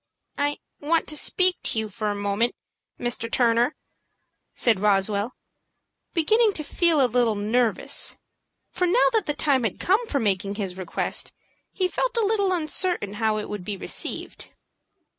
"I 0.39 0.57
want 0.79 1.05
to 1.09 1.15
speak 1.15 1.57
to 1.61 1.77
you 1.77 1.87
for 1.87 2.07
a 2.09 2.15
moment, 2.15 2.55
Mr. 2.99 3.31
Turner," 3.31 3.75
said 4.55 4.79
Roswell, 4.79 5.35
beginning 6.15 6.53
to 6.53 6.63
feel 6.63 7.05
a 7.05 7.05
little 7.05 7.35
nervous; 7.35 8.17
for 8.71 8.87
now 8.87 9.09
that 9.13 9.27
the 9.27 9.35
time 9.35 9.63
had 9.63 9.79
come 9.79 10.07
for 10.07 10.19
making 10.19 10.55
his 10.55 10.75
request, 10.75 11.31
he 11.71 11.87
felt 11.87 12.17
a 12.17 12.25
little 12.25 12.51
uncertain 12.51 13.13
how 13.21 13.37
it 13.37 13.47
would 13.47 13.63
be 13.63 13.77
received. 13.77 14.49